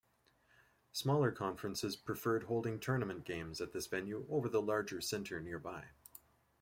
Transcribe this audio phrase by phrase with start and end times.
[0.93, 5.89] Smaller conferences preferred holding tournament games at this venue over the larger Center nearby.